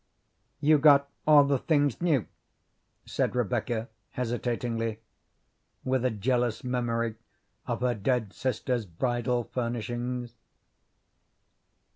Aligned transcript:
"You 0.61 0.79
got 0.79 1.07
all 1.27 1.43
the 1.43 1.59
things 1.59 2.01
new?" 2.01 2.25
said 3.05 3.35
Rebecca 3.35 3.87
hesitatingly, 4.09 4.99
with 5.83 6.03
a 6.03 6.09
jealous 6.09 6.63
memory 6.63 7.17
of 7.67 7.81
her 7.81 7.93
dead 7.93 8.33
sister's 8.33 8.87
bridal 8.87 9.43
furnishings. 9.43 10.33